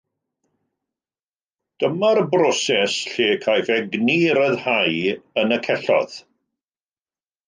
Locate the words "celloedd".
5.69-6.17